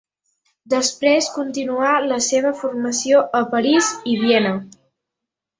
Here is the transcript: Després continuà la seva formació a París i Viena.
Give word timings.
Després 0.73 1.27
continuà 1.35 1.91
la 2.13 2.19
seva 2.29 2.53
formació 2.63 3.21
a 3.41 3.45
París 3.55 3.93
i 4.15 4.17
Viena. 4.23 4.59